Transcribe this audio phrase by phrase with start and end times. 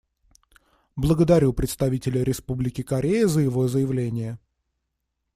[0.95, 4.39] Благодарю представителя Республики Корея за его заявление.